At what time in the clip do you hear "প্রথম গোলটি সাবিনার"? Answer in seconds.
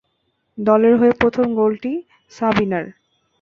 1.19-2.85